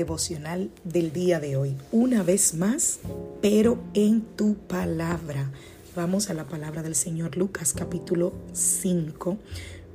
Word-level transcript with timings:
Devocional 0.00 0.70
del 0.82 1.12
día 1.12 1.40
de 1.40 1.58
hoy. 1.58 1.76
Una 1.92 2.22
vez 2.22 2.54
más, 2.54 3.00
pero 3.42 3.78
en 3.92 4.22
tu 4.22 4.54
palabra. 4.54 5.50
Vamos 5.94 6.30
a 6.30 6.34
la 6.34 6.48
palabra 6.48 6.82
del 6.82 6.94
Señor 6.94 7.36
Lucas 7.36 7.74
capítulo 7.74 8.32
5, 8.54 9.36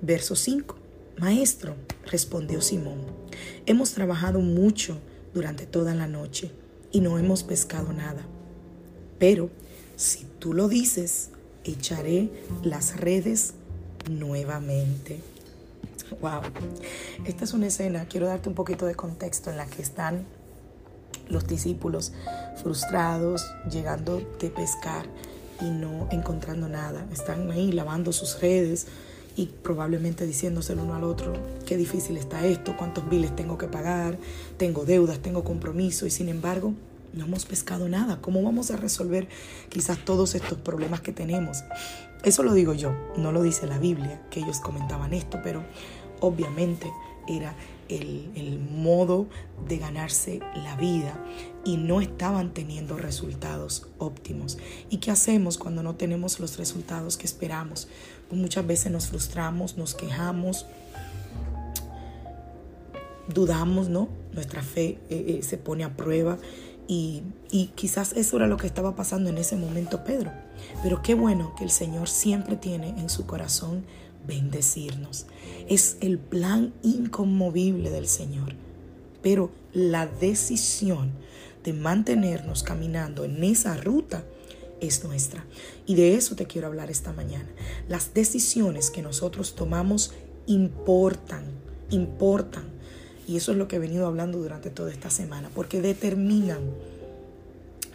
verso 0.03 0.35
5. 0.35 0.75
Maestro, 1.17 1.75
respondió 2.05 2.61
Simón, 2.61 2.99
hemos 3.65 3.93
trabajado 3.93 4.41
mucho 4.41 4.99
durante 5.33 5.65
toda 5.65 5.95
la 5.95 6.05
noche 6.05 6.51
y 6.91 6.99
no 6.99 7.17
hemos 7.17 7.41
pescado 7.41 7.91
nada. 7.91 8.27
Pero 9.17 9.49
si 9.95 10.27
tú 10.37 10.53
lo 10.53 10.67
dices, 10.67 11.29
echaré 11.63 12.29
las 12.61 12.97
redes 12.97 13.55
nuevamente. 14.07 15.19
Wow. 16.21 16.41
Esta 17.25 17.43
es 17.43 17.53
una 17.53 17.67
escena, 17.67 18.05
quiero 18.07 18.27
darte 18.27 18.49
un 18.49 18.55
poquito 18.55 18.85
de 18.85 18.95
contexto 18.95 19.49
en 19.49 19.57
la 19.57 19.65
que 19.65 19.81
están 19.81 20.25
los 21.29 21.47
discípulos 21.47 22.13
frustrados, 22.61 23.45
llegando 23.71 24.21
de 24.39 24.49
pescar 24.49 25.07
y 25.61 25.65
no 25.65 26.07
encontrando 26.11 26.67
nada. 26.67 27.05
Están 27.11 27.49
ahí 27.51 27.71
lavando 27.71 28.11
sus 28.11 28.39
redes 28.39 28.87
y 29.35 29.47
probablemente 29.47 30.25
diciéndose 30.25 30.73
el 30.73 30.79
uno 30.79 30.95
al 30.95 31.03
otro, 31.03 31.33
qué 31.65 31.75
difícil 31.75 32.17
está 32.17 32.45
esto, 32.45 32.77
cuántos 32.77 33.09
biles 33.09 33.35
tengo 33.35 33.57
que 33.57 33.67
pagar, 33.67 34.17
tengo 34.57 34.85
deudas, 34.85 35.19
tengo 35.19 35.43
compromiso 35.43 36.05
y 36.05 36.11
sin 36.11 36.29
embargo 36.29 36.73
no 37.13 37.25
hemos 37.25 37.45
pescado 37.45 37.89
nada. 37.89 38.19
¿Cómo 38.21 38.43
vamos 38.43 38.71
a 38.71 38.77
resolver 38.77 39.27
quizás 39.69 40.03
todos 40.03 40.35
estos 40.35 40.57
problemas 40.59 41.01
que 41.01 41.11
tenemos? 41.11 41.63
Eso 42.23 42.43
lo 42.43 42.53
digo 42.53 42.73
yo, 42.73 42.93
no 43.17 43.31
lo 43.31 43.43
dice 43.43 43.67
la 43.67 43.77
Biblia, 43.77 44.21
que 44.31 44.39
ellos 44.39 44.59
comentaban 44.59 45.13
esto, 45.13 45.39
pero 45.43 45.63
obviamente 46.21 46.91
era 47.27 47.55
el, 47.89 48.31
el, 48.35 48.59
modo 48.59 49.27
de 49.67 49.77
ganarse 49.77 50.39
la 50.55 50.75
vida 50.75 51.19
y 51.63 51.77
no 51.77 52.01
estaban 52.01 52.53
teniendo 52.53 52.97
resultados 52.97 53.87
óptimos. 53.99 54.57
¿Y 54.89 54.97
qué 54.97 55.11
hacemos 55.11 55.57
cuando 55.57 55.83
no 55.83 55.95
tenemos 55.95 56.39
los 56.39 56.57
resultados 56.57 57.17
que 57.17 57.25
esperamos? 57.25 57.87
Pues 58.29 58.41
muchas 58.41 58.65
veces 58.65 58.91
nos 58.91 59.07
frustramos, 59.07 59.77
nos 59.77 59.93
quejamos, 59.93 60.65
dudamos, 63.27 63.89
¿no? 63.89 64.09
Nuestra 64.33 64.61
fe 64.61 64.99
eh, 65.09 65.37
eh, 65.39 65.39
se 65.43 65.57
pone 65.57 65.83
a 65.83 65.95
prueba 65.95 66.37
y, 66.87 67.23
quizás 67.75 68.13
eso 68.13 68.37
era 68.37 68.47
lo 68.47 68.57
que 68.57 68.67
estaba 68.67 68.95
pasando 68.95 69.29
en 69.29 69.37
ese 69.37 69.55
momento 69.55 70.03
Pedro. 70.03 70.31
Pero 70.83 71.01
qué 71.01 71.15
bueno 71.15 71.53
que 71.57 71.63
el 71.63 71.71
Señor 71.71 72.09
siempre 72.09 72.55
tiene 72.55 72.89
en 72.89 73.09
su 73.09 73.25
corazón 73.25 73.85
bendecirnos. 74.27 75.25
Es 75.67 75.97
el 76.01 76.19
plan 76.19 76.73
inconmovible 76.83 77.89
del 77.89 78.07
Señor. 78.07 78.53
Pero 79.21 79.51
la 79.73 80.05
decisión 80.05 81.11
de 81.63 81.73
mantenernos 81.73 82.61
caminando 82.61 83.25
en 83.25 83.43
esa 83.43 83.75
ruta 83.77 84.23
es 84.79 85.03
nuestra. 85.03 85.45
Y 85.85 85.95
de 85.95 86.15
eso 86.15 86.35
te 86.35 86.45
quiero 86.45 86.67
hablar 86.67 86.91
esta 86.91 87.13
mañana. 87.13 87.49
Las 87.87 88.13
decisiones 88.13 88.91
que 88.91 89.01
nosotros 89.01 89.55
tomamos 89.55 90.13
importan, 90.45 91.45
importan. 91.89 92.74
Y 93.27 93.37
eso 93.37 93.51
es 93.51 93.57
lo 93.57 93.67
que 93.67 93.77
he 93.77 93.79
venido 93.79 94.05
hablando 94.05 94.37
durante 94.37 94.69
toda 94.69 94.91
esta 94.91 95.09
semana, 95.09 95.49
porque 95.53 95.81
determinan 95.81 96.61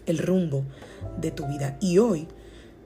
el 0.06 0.18
rumbo 0.18 0.64
de 1.20 1.30
tu 1.30 1.46
vida. 1.46 1.76
Y 1.80 1.98
hoy 1.98 2.26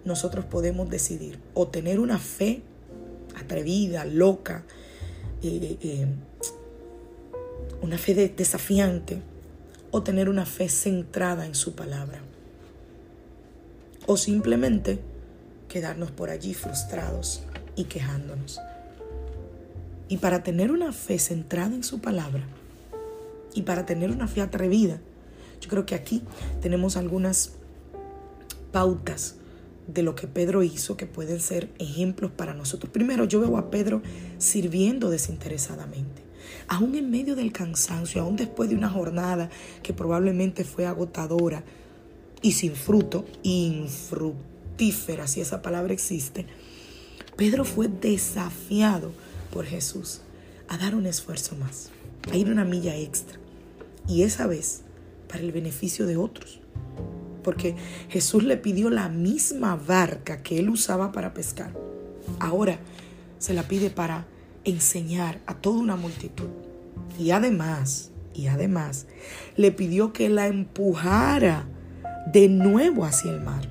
nosotros 0.04 0.44
podemos 0.44 0.90
decidir 0.90 1.38
o 1.54 1.68
tener 1.68 1.98
una 1.98 2.18
fe 2.18 2.62
atrevida, 3.36 4.04
loca, 4.04 4.64
eh, 5.42 5.78
eh, 5.80 6.06
una 7.82 7.98
fe 7.98 8.14
desafiante, 8.28 9.20
o 9.90 10.02
tener 10.02 10.28
una 10.28 10.44
fe 10.44 10.68
centrada 10.68 11.46
en 11.46 11.54
su 11.54 11.74
palabra. 11.74 12.18
O 14.06 14.16
simplemente 14.16 14.98
quedarnos 15.68 16.10
por 16.10 16.30
allí 16.30 16.52
frustrados 16.52 17.42
y 17.76 17.84
quejándonos. 17.84 18.60
Y 20.08 20.18
para 20.18 20.42
tener 20.42 20.70
una 20.70 20.92
fe 20.92 21.18
centrada 21.18 21.74
en 21.74 21.82
su 21.82 22.00
palabra 22.00 22.42
y 23.54 23.62
para 23.62 23.86
tener 23.86 24.10
una 24.10 24.28
fe 24.28 24.40
atrevida, 24.40 25.00
yo 25.60 25.68
creo 25.68 25.86
que 25.86 25.94
aquí 25.94 26.22
tenemos 26.60 26.96
algunas 26.96 27.52
pautas 28.70 29.36
de 29.86 30.02
lo 30.02 30.14
que 30.14 30.26
Pedro 30.26 30.62
hizo 30.62 30.96
que 30.96 31.06
pueden 31.06 31.40
ser 31.40 31.70
ejemplos 31.78 32.30
para 32.30 32.54
nosotros. 32.54 32.90
Primero, 32.92 33.24
yo 33.24 33.40
veo 33.40 33.56
a 33.56 33.70
Pedro 33.70 34.02
sirviendo 34.38 35.10
desinteresadamente. 35.10 36.22
Aún 36.68 36.94
en 36.94 37.10
medio 37.10 37.36
del 37.36 37.52
cansancio, 37.52 38.22
aún 38.22 38.36
después 38.36 38.68
de 38.70 38.76
una 38.76 38.88
jornada 38.88 39.50
que 39.82 39.92
probablemente 39.92 40.64
fue 40.64 40.86
agotadora 40.86 41.64
y 42.42 42.52
sin 42.52 42.74
fruto, 42.74 43.24
infructífera, 43.42 45.26
si 45.26 45.40
esa 45.40 45.62
palabra 45.62 45.92
existe, 45.92 46.46
Pedro 47.36 47.64
fue 47.64 47.88
desafiado 47.88 49.12
por 49.54 49.64
Jesús 49.64 50.20
a 50.68 50.76
dar 50.76 50.94
un 50.94 51.06
esfuerzo 51.06 51.56
más, 51.56 51.88
a 52.30 52.36
ir 52.36 52.50
una 52.50 52.66
milla 52.66 52.94
extra. 52.96 53.38
Y 54.06 54.24
esa 54.24 54.46
vez 54.46 54.82
para 55.28 55.40
el 55.40 55.52
beneficio 55.52 56.06
de 56.06 56.18
otros 56.18 56.60
porque 57.44 57.76
Jesús 58.08 58.42
le 58.42 58.56
pidió 58.56 58.90
la 58.90 59.08
misma 59.08 59.76
barca 59.76 60.42
que 60.42 60.58
él 60.58 60.70
usaba 60.70 61.12
para 61.12 61.34
pescar. 61.34 61.72
Ahora 62.40 62.78
se 63.38 63.54
la 63.54 63.68
pide 63.68 63.90
para 63.90 64.26
enseñar 64.64 65.40
a 65.46 65.54
toda 65.54 65.78
una 65.78 65.94
multitud. 65.94 66.48
Y 67.16 67.30
además, 67.30 68.10
y 68.32 68.48
además, 68.48 69.06
le 69.56 69.70
pidió 69.70 70.12
que 70.12 70.28
la 70.28 70.48
empujara 70.48 71.68
de 72.32 72.48
nuevo 72.48 73.04
hacia 73.04 73.30
el 73.30 73.40
mar. 73.40 73.70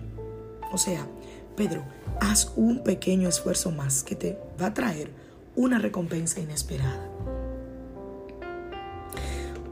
O 0.71 0.77
sea, 0.77 1.05
Pedro, 1.57 1.83
haz 2.21 2.53
un 2.55 2.83
pequeño 2.83 3.27
esfuerzo 3.27 3.71
más 3.71 4.03
que 4.03 4.15
te 4.15 4.37
va 4.61 4.67
a 4.67 4.73
traer 4.73 5.11
una 5.55 5.79
recompensa 5.79 6.39
inesperada. 6.39 7.09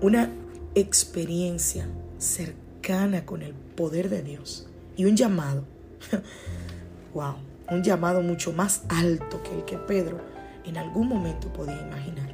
Una 0.01 0.29
experiencia 0.75 1.87
cercana 2.17 3.25
con 3.25 3.41
el 3.41 3.53
poder 3.53 4.09
de 4.09 4.21
Dios 4.21 4.67
y 4.95 5.05
un 5.05 5.15
llamado, 5.15 5.63
wow, 7.13 7.35
un 7.69 7.83
llamado 7.83 8.21
mucho 8.21 8.53
más 8.53 8.83
alto 8.89 9.41
que 9.43 9.55
el 9.55 9.65
que 9.65 9.77
Pedro 9.77 10.19
en 10.65 10.77
algún 10.77 11.07
momento 11.07 11.51
podía 11.53 11.81
imaginar. 11.81 12.29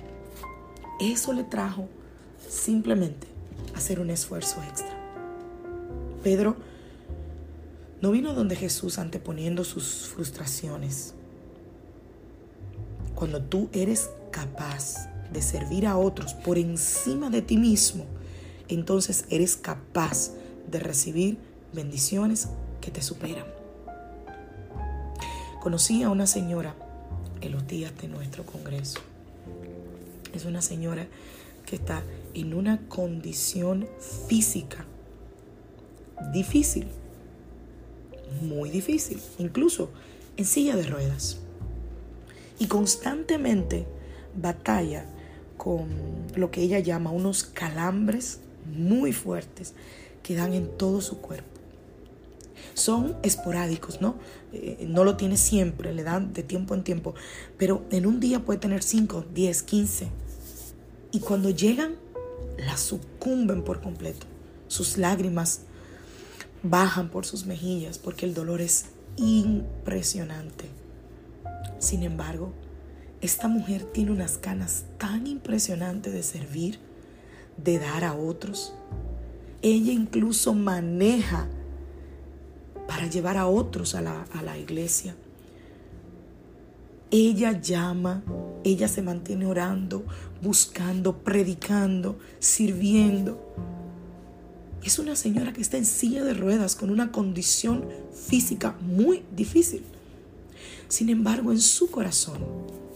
Eso 1.00 1.34
le 1.34 1.44
trajo 1.44 1.88
simplemente 2.48 3.28
hacer 3.76 4.00
un 4.00 4.10
esfuerzo 4.10 4.62
extra. 4.64 4.96
Pedro 6.24 6.56
no 8.02 8.12
vino 8.12 8.34
donde 8.34 8.56
Jesús 8.56 9.00
anteponiendo 9.00 9.64
sus 9.64 10.08
frustraciones. 10.08 11.14
Cuando 13.18 13.42
tú 13.42 13.68
eres 13.74 14.12
capaz 14.30 15.10
de 15.34 15.42
servir 15.42 15.88
a 15.88 15.98
otros 15.98 16.36
por 16.36 16.60
encima 16.60 17.32
de 17.32 17.42
ti 17.42 17.58
mismo, 17.58 18.06
entonces 18.68 19.26
eres 19.32 19.58
capaz 19.58 20.34
de 20.70 20.80
recibir 20.80 21.40
bendiciones 21.74 22.48
que 22.80 22.92
te 22.92 23.02
superan. 23.02 23.48
Conocí 25.64 26.04
a 26.04 26.12
una 26.12 26.28
señora 26.28 26.76
en 27.42 27.54
los 27.54 27.66
días 27.66 27.92
de 28.00 28.08
nuestro 28.08 28.46
congreso. 28.46 29.00
Es 30.36 30.46
una 30.46 30.62
señora 30.62 31.08
que 31.66 31.78
está 31.78 32.04
en 32.36 32.54
una 32.54 32.88
condición 32.88 33.88
física 34.28 34.86
difícil, 36.32 36.86
muy 38.44 38.70
difícil, 38.70 39.20
incluso 39.40 39.90
en 40.38 40.46
silla 40.46 40.76
de 40.76 40.84
ruedas. 40.84 41.40
Y 42.60 42.68
constantemente 42.68 43.86
batalla 44.36 45.06
con 45.58 45.88
lo 46.36 46.52
que 46.52 46.62
ella 46.62 46.80
llama 46.80 47.12
unos 47.12 47.44
calambres 47.44 48.40
muy 48.66 49.14
fuertes 49.14 49.74
que 50.24 50.36
dan 50.36 50.54
en 50.54 50.68
todo 50.78 51.02
su 51.02 51.20
cuerpo. 51.20 51.48
son 52.74 53.16
esporádicos, 53.24 54.02
¿no? 54.02 54.16
Eh, 54.54 54.86
no 54.88 55.04
lo 55.04 55.18
tiene 55.18 55.38
siempre, 55.38 55.94
le 55.94 56.04
dan 56.04 56.34
de 56.34 56.44
tiempo 56.44 56.76
en 56.76 56.84
tiempo, 56.84 57.16
pero 57.58 57.86
en 57.92 58.06
un 58.06 58.20
día 58.20 58.46
puede 58.46 58.60
tener 58.60 58.84
5, 58.84 59.26
10, 59.34 59.64
15. 59.64 60.08
Y 61.12 61.20
cuando 61.22 61.50
llegan, 61.50 61.96
la 62.58 62.78
sucumben 62.78 63.64
por 63.64 63.82
completo. 63.82 64.28
Sus 64.68 64.98
lágrimas 64.98 65.62
bajan 66.64 67.10
por 67.10 67.26
sus 67.26 67.46
mejillas 67.46 67.98
porque 67.98 68.26
el 68.26 68.34
dolor 68.34 68.62
es 68.62 68.86
impresionante. 69.16 70.66
Sin 71.80 72.04
embargo, 72.04 72.54
esta 73.22 73.48
mujer 73.48 73.84
tiene 73.84 74.12
unas 74.12 74.40
ganas 74.42 74.86
tan 74.98 75.28
impresionantes 75.28 76.14
de 76.14 76.24
servir, 76.24 76.80
de 77.64 77.80
dar 77.80 78.04
a 78.04 78.14
otros. 78.16 78.74
Ella 79.62 79.92
incluso 79.92 80.54
maneja 80.54 81.48
para 82.88 83.08
llevar 83.08 83.38
a 83.38 83.48
otros 83.48 83.96
a 83.96 84.02
la, 84.02 84.24
a 84.34 84.42
la 84.44 84.58
iglesia. 84.58 85.16
Ella 87.10 87.60
llama, 87.60 88.24
ella 88.64 88.88
se 88.88 89.02
mantiene 89.02 89.46
orando, 89.46 90.04
buscando, 90.42 91.18
predicando, 91.20 92.20
sirviendo. 92.40 93.56
Es 94.84 95.00
una 95.00 95.16
señora 95.16 95.54
que 95.54 95.62
está 95.62 95.78
en 95.78 95.86
silla 95.86 96.24
de 96.24 96.34
ruedas 96.34 96.76
con 96.76 96.90
una 96.90 97.12
condición 97.12 97.86
física 98.14 98.78
muy 98.82 99.24
difícil. 99.36 99.84
Sin 100.88 101.10
embargo, 101.10 101.52
en 101.52 101.60
su 101.60 101.92
corazón 101.92 102.38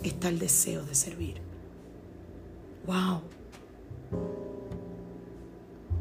está 0.02 0.30
el 0.30 0.40
deseo 0.40 0.84
de 0.84 0.96
servir. 0.96 1.36
¡Wow! 2.86 3.22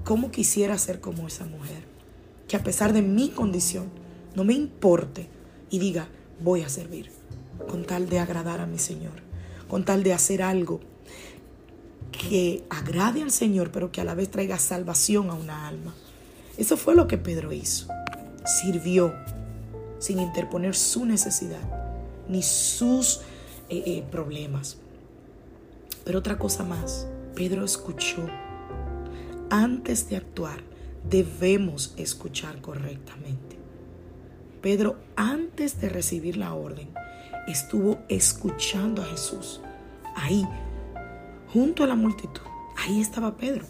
¿Cómo 0.05 0.31
quisiera 0.31 0.79
ser 0.79 1.01
como 1.01 1.27
esa 1.27 1.47
mujer? 1.47 1.85
Que 2.47 2.57
a 2.57 2.63
pesar 2.63 2.93
de 2.93 3.03
mi 3.03 3.31
condición, 3.31 3.89
no 4.35 4.45
me 4.45 4.55
importe 4.55 5.29
y 5.69 5.79
diga, 5.79 6.09
voy 6.41 6.63
a 6.63 6.69
servir, 6.69 7.11
con 7.69 7.85
tal 7.85 8.09
de 8.09 8.21
agradar 8.21 8.61
a 8.61 8.67
mi 8.67 8.79
Señor, 8.79 9.23
con 9.69 9.85
tal 9.85 10.03
de 10.05 10.13
hacer 10.13 10.43
algo 10.43 10.81
que 12.13 12.65
agrade 12.71 13.23
al 13.23 13.31
Señor, 13.33 13.73
pero 13.73 13.91
que 13.91 14.01
a 14.01 14.05
la 14.05 14.15
vez 14.15 14.31
traiga 14.31 14.59
salvación 14.59 15.31
a 15.31 15.35
una 15.35 15.67
alma. 15.67 15.95
Eso 16.57 16.77
fue 16.77 16.95
lo 16.95 17.09
que 17.09 17.19
Pedro 17.19 17.53
hizo. 17.53 17.89
Sirvió 18.45 19.13
sin 19.99 20.19
interponer 20.19 20.75
su 20.75 21.05
necesidad 21.05 21.80
ni 22.31 22.43
sus 22.43 23.21
eh, 23.69 23.83
eh, 23.87 24.05
problemas. 24.11 24.79
Pero 26.05 26.21
otra 26.21 26.39
cosa 26.39 26.65
más, 26.65 27.07
Pedro 27.35 27.65
escuchó. 27.65 28.27
Antes 29.51 30.09
de 30.09 30.17
actuar, 30.17 30.61
debemos 31.09 31.93
escuchar 31.97 32.61
correctamente. 32.61 33.57
Pedro, 34.63 34.97
antes 35.17 35.81
de 35.81 35.89
recibir 35.89 36.37
la 36.37 36.55
orden, 36.55 36.89
estuvo 37.49 37.99
escuchando 38.09 39.03
a 39.03 39.07
Jesús. 39.07 39.61
Ahí, 40.15 40.47
junto 41.53 41.83
a 41.83 41.87
la 41.87 41.95
multitud. 41.95 42.43
Ahí 42.77 43.01
estaba 43.01 43.37
Pedro. 43.37 43.65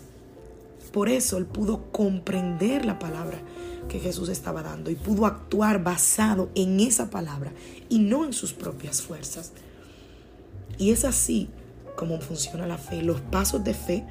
Por 0.92 1.08
eso 1.08 1.38
él 1.38 1.46
pudo 1.46 1.90
comprender 1.92 2.84
la 2.84 2.98
palabra 2.98 3.40
que 3.88 3.98
Jesús 3.98 4.28
estaba 4.28 4.62
dando 4.62 4.90
y 4.90 4.94
pudo 4.94 5.26
actuar 5.26 5.82
basado 5.82 6.50
en 6.54 6.80
esa 6.80 7.10
palabra 7.10 7.52
y 7.88 7.98
no 7.98 8.24
en 8.24 8.32
sus 8.32 8.52
propias 8.52 9.02
fuerzas. 9.02 9.52
Y 10.78 10.90
es 10.90 11.04
así 11.04 11.48
como 11.96 12.20
funciona 12.20 12.66
la 12.66 12.78
fe. 12.78 13.02
Los 13.02 13.20
pasos 13.20 13.64
de 13.64 13.74
fe 13.74 14.04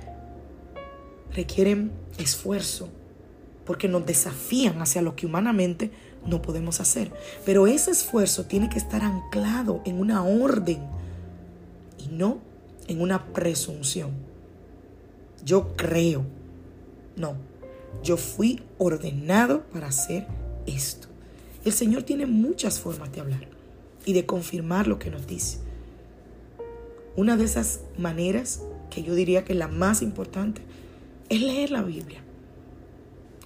requieren 1.34 1.92
esfuerzo 2.18 2.90
porque 3.66 3.88
nos 3.88 4.06
desafían 4.06 4.82
hacia 4.82 5.02
lo 5.02 5.16
que 5.16 5.26
humanamente 5.26 5.92
no 6.26 6.42
podemos 6.42 6.80
hacer. 6.80 7.12
Pero 7.46 7.68
ese 7.68 7.92
esfuerzo 7.92 8.46
tiene 8.46 8.70
que 8.70 8.80
estar 8.80 9.04
anclado 9.04 9.82
en 9.86 10.00
una 10.00 10.24
orden 10.24 10.80
y 11.98 12.08
no 12.08 12.40
en 12.88 13.02
una 13.02 13.26
presunción. 13.34 14.12
Yo 15.46 15.76
creo. 15.76 16.26
No, 17.16 17.36
yo 18.04 18.18
fui 18.18 18.62
ordenado 18.78 19.64
para 19.74 19.88
hacer 19.88 20.28
esto. 20.66 21.08
El 21.66 21.74
Señor 21.74 22.04
tiene 22.04 22.26
muchas 22.26 22.80
formas 22.80 23.12
de 23.12 23.22
hablar 23.22 23.48
y 24.06 24.14
de 24.14 24.26
confirmar 24.26 24.88
lo 24.88 25.00
que 25.00 25.12
nos 25.12 25.28
dice. 25.28 25.60
Una 27.16 27.36
de 27.36 27.44
esas 27.44 27.82
maneras, 27.98 28.62
que 28.90 29.04
yo 29.04 29.14
diría 29.14 29.44
que 29.44 29.54
es 29.54 29.60
la 29.60 29.68
más 29.68 30.02
importante, 30.02 30.62
es 31.28 31.42
leer 31.42 31.72
la 31.72 31.84
Biblia. 31.84 32.22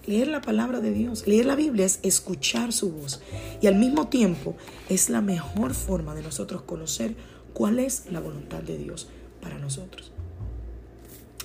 Leer 0.05 0.27
la 0.27 0.41
palabra 0.41 0.79
de 0.79 0.91
Dios. 0.91 1.25
Leer 1.27 1.45
la 1.45 1.55
Biblia 1.55 1.85
es 1.85 1.99
escuchar 2.03 2.71
su 2.73 2.91
voz. 2.91 3.21
Y 3.61 3.67
al 3.67 3.75
mismo 3.75 4.09
tiempo 4.09 4.55
es 4.89 5.09
la 5.09 5.21
mejor 5.21 5.73
forma 5.73 6.13
de 6.13 6.21
nosotros 6.21 6.61
conocer 6.63 7.15
cuál 7.53 7.79
es 7.79 8.11
la 8.11 8.19
voluntad 8.19 8.61
de 8.61 8.77
Dios 8.77 9.07
para 9.41 9.57
nosotros. 9.57 10.11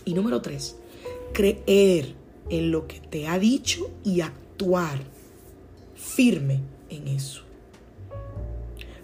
Y 0.04 0.14
número 0.14 0.42
tres, 0.42 0.76
creer 1.32 2.14
en 2.50 2.70
lo 2.70 2.86
que 2.86 3.00
te 3.00 3.26
ha 3.26 3.38
dicho 3.38 3.90
y 4.04 4.20
actuar 4.20 4.98
firme 5.94 6.60
en 6.90 7.08
eso. 7.08 7.42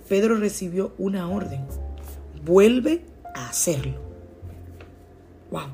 Pedro 0.08 0.36
recibió 0.36 0.94
una 0.98 1.28
orden. 1.28 1.64
Vuelve 2.44 3.02
a 3.34 3.48
hacerlo. 3.48 4.00
Wow. 5.50 5.68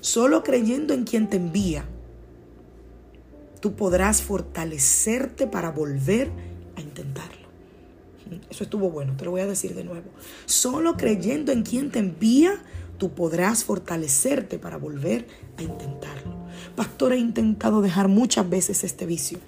Solo 0.00 0.42
creyendo 0.42 0.94
en 0.94 1.04
quien 1.04 1.28
te 1.28 1.36
envía, 1.36 1.84
tú 3.60 3.74
podrás 3.74 4.22
fortalecerte 4.22 5.46
para 5.46 5.70
volver 5.70 6.30
a 6.76 6.80
intentarlo. 6.80 7.46
Eso 8.50 8.64
estuvo 8.64 8.90
bueno, 8.90 9.16
te 9.16 9.24
lo 9.24 9.30
voy 9.32 9.40
a 9.40 9.46
decir 9.46 9.74
de 9.74 9.84
nuevo. 9.84 10.10
Solo 10.44 10.96
creyendo 10.96 11.52
en 11.52 11.62
quien 11.62 11.90
te 11.90 11.98
envía, 11.98 12.62
tú 12.98 13.10
podrás 13.10 13.64
fortalecerte 13.64 14.58
para 14.58 14.76
volver 14.76 15.26
a 15.56 15.62
intentarlo. 15.62 16.34
Pastor, 16.74 17.12
he 17.12 17.18
intentado 17.18 17.82
dejar 17.82 18.08
muchas 18.08 18.48
veces 18.48 18.84
este 18.84 19.06
vicio. 19.06 19.38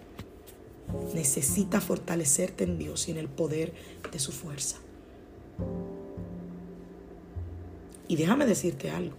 Necesita 1.14 1.80
fortalecerte 1.80 2.64
en 2.64 2.78
Dios 2.78 3.08
y 3.08 3.12
en 3.12 3.18
el 3.18 3.28
poder 3.28 3.74
de 4.10 4.18
su 4.18 4.32
fuerza. 4.32 4.76
Y 8.06 8.16
déjame 8.16 8.46
decirte 8.46 8.90
algo. 8.90 9.16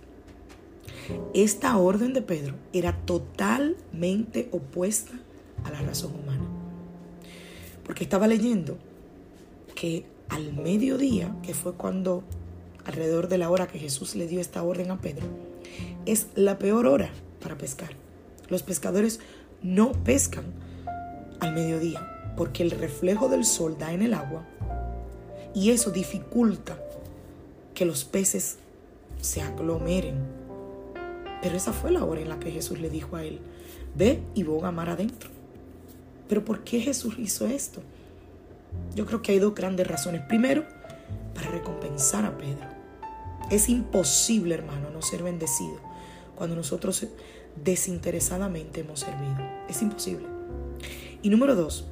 Esta 1.33 1.77
orden 1.77 2.13
de 2.13 2.21
Pedro 2.21 2.55
era 2.73 2.93
totalmente 3.05 4.49
opuesta 4.51 5.13
a 5.63 5.71
la 5.71 5.81
razón 5.81 6.13
humana. 6.15 6.47
Porque 7.83 8.03
estaba 8.03 8.27
leyendo 8.27 8.77
que 9.75 10.05
al 10.29 10.53
mediodía, 10.53 11.35
que 11.41 11.53
fue 11.53 11.73
cuando 11.73 12.23
alrededor 12.89 13.27
de 13.27 13.37
la 13.37 13.49
hora 13.49 13.67
que 13.67 13.79
Jesús 13.79 14.15
le 14.15 14.27
dio 14.27 14.41
esta 14.41 14.63
orden 14.63 14.91
a 14.91 14.99
Pedro, 14.99 15.25
es 16.05 16.27
la 16.35 16.59
peor 16.59 16.85
hora 16.85 17.09
para 17.41 17.57
pescar. 17.57 17.91
Los 18.49 18.63
pescadores 18.63 19.19
no 19.61 19.91
pescan 19.91 20.45
al 21.39 21.53
mediodía 21.53 22.33
porque 22.35 22.63
el 22.63 22.71
reflejo 22.71 23.29
del 23.29 23.45
sol 23.45 23.77
da 23.77 23.93
en 23.93 24.01
el 24.01 24.13
agua 24.13 24.45
y 25.53 25.71
eso 25.71 25.91
dificulta 25.91 26.77
que 27.73 27.85
los 27.85 28.05
peces 28.05 28.57
se 29.21 29.41
aglomeren. 29.41 30.15
Pero 31.41 31.55
esa 31.55 31.73
fue 31.73 31.91
la 31.91 32.03
hora 32.03 32.21
en 32.21 32.29
la 32.29 32.39
que 32.39 32.51
Jesús 32.51 32.79
le 32.79 32.89
dijo 32.89 33.15
a 33.15 33.23
él, 33.23 33.39
ve 33.95 34.19
y 34.33 34.43
boga 34.43 34.71
mar 34.71 34.89
adentro. 34.89 35.29
Pero 36.27 36.43
¿por 36.43 36.63
qué 36.63 36.79
Jesús 36.79 37.15
hizo 37.17 37.47
esto? 37.47 37.81
Yo 38.95 39.05
creo 39.05 39.21
que 39.21 39.31
hay 39.31 39.39
dos 39.39 39.55
grandes 39.55 39.87
razones. 39.87 40.21
Primero, 40.27 40.65
para 41.33 41.49
recompensar 41.49 42.25
a 42.25 42.37
Pedro. 42.37 42.78
Es 43.49 43.69
imposible, 43.69 44.55
hermano, 44.55 44.89
no 44.91 45.01
ser 45.01 45.23
bendecido 45.23 45.77
cuando 46.35 46.55
nosotros 46.55 47.05
desinteresadamente 47.63 48.81
hemos 48.81 49.01
servido. 49.01 49.37
Es 49.67 49.81
imposible. 49.81 50.27
Y 51.21 51.29
número 51.29 51.55
dos, 51.55 51.85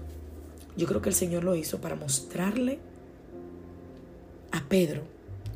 yo 0.77 0.87
creo 0.87 1.01
que 1.01 1.09
el 1.09 1.15
Señor 1.15 1.43
lo 1.43 1.55
hizo 1.55 1.81
para 1.81 1.95
mostrarle 1.95 2.79
a 4.51 4.63
Pedro 4.69 5.03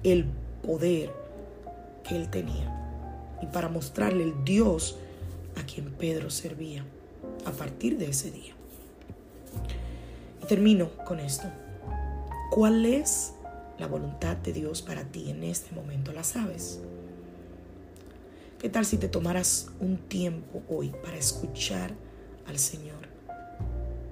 el 0.03 0.25
poder 0.65 1.13
que 2.07 2.15
él 2.15 2.29
tenía 2.29 2.77
y 3.41 3.45
para 3.45 3.69
mostrarle 3.69 4.23
el 4.23 4.43
Dios 4.43 4.97
a 5.55 5.65
quien 5.65 5.91
Pedro 5.91 6.29
servía 6.29 6.83
a 7.45 7.51
partir 7.51 7.97
de 7.97 8.09
ese 8.09 8.31
día. 8.31 8.53
Y 10.43 10.45
termino 10.47 10.89
con 11.05 11.19
esto. 11.19 11.47
¿Cuál 12.49 12.85
es 12.85 13.33
la 13.81 13.87
voluntad 13.87 14.37
de 14.37 14.53
Dios 14.53 14.83
para 14.83 15.03
ti 15.05 15.31
en 15.31 15.43
este 15.43 15.73
momento? 15.73 16.13
¿La 16.13 16.23
sabes? 16.23 16.79
¿Qué 18.59 18.69
tal 18.69 18.85
si 18.85 18.97
te 18.97 19.07
tomaras 19.07 19.71
un 19.79 19.97
tiempo 19.97 20.61
hoy 20.69 20.93
para 21.03 21.17
escuchar 21.17 21.91
al 22.45 22.59
Señor 22.59 23.09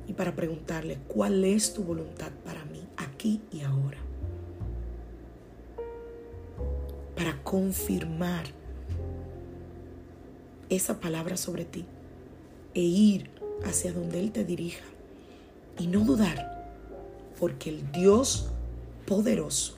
y 0.08 0.14
para 0.14 0.36
preguntarle 0.36 0.98
cuál 1.08 1.46
es 1.46 1.76
tu 1.76 1.84
voluntad 1.84 2.32
para 2.44 2.66
mí 2.66 2.82
aquí 2.98 3.42
y 3.52 3.62
ahora? 3.62 4.00
Para 7.16 7.44
confirmar 7.44 8.46
esa 10.70 11.00
palabra 11.00 11.38
sobre 11.38 11.66
ti 11.66 11.86
e 12.74 12.82
ir 12.82 13.30
hacia 13.64 13.94
donde 13.94 14.20
Él 14.20 14.32
te 14.32 14.44
dirija 14.44 14.86
y 15.78 15.86
no 15.86 16.00
dudar, 16.00 16.72
porque 17.40 17.70
el 17.70 17.92
Dios 17.92 18.52
poderoso, 19.10 19.74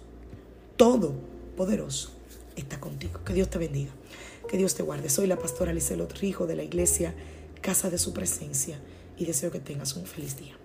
todo 0.75 1.13
poderoso, 1.55 2.11
está 2.57 2.81
contigo. 2.81 3.21
Que 3.23 3.33
Dios 3.33 3.49
te 3.49 3.57
bendiga, 3.57 3.91
que 4.49 4.57
Dios 4.57 4.75
te 4.75 4.83
guarde. 4.83 5.09
Soy 5.09 5.25
la 5.25 5.37
pastora 5.39 5.71
Lizelot 5.71 6.11
Rijo 6.19 6.47
de 6.47 6.57
la 6.57 6.63
iglesia 6.63 7.15
Casa 7.61 7.89
de 7.89 7.97
Su 7.97 8.11
Presencia 8.11 8.77
y 9.17 9.23
deseo 9.23 9.49
que 9.49 9.61
tengas 9.61 9.95
un 9.95 10.05
feliz 10.05 10.35
día. 10.35 10.57